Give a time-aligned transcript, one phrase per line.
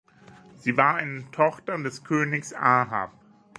[0.55, 3.11] Sie war eine Tochter des Königs Ahab.